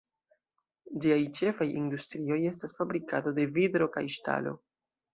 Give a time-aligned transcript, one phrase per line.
[1.03, 4.61] Ĝiaj ĉefaj industrioj estas fabrikado de vitro kaj ŝtalo.